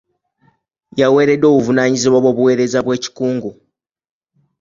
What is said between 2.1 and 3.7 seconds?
bw'obuweereza bw'ekikugu.